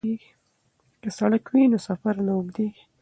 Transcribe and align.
که 1.01 1.09
سړک 1.17 1.43
وي 1.51 1.63
نو 1.71 1.77
سفر 1.87 2.15
نه 2.25 2.31
اوږدیږي. 2.35 2.83